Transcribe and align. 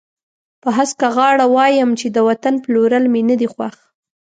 په 0.61 0.69
هسکه 0.77 1.07
غاړه 1.15 1.45
وایم 1.55 1.89
چې 1.99 2.07
د 2.09 2.17
وطن 2.27 2.53
پلورل 2.63 3.05
مې 3.13 3.21
نه 3.29 3.35
دي 3.39 3.47
خوښ. 3.53 3.75